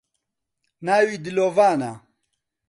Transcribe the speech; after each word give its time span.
ناوی 0.85 1.17
دلۆڤانە 1.23 1.91